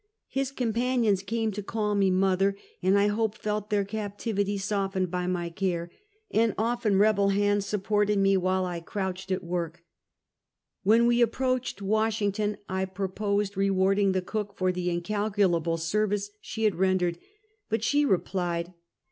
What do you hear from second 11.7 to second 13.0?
Washington, I